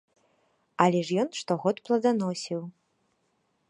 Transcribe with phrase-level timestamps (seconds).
[0.85, 2.61] Але ж ён штогод пладаносіў.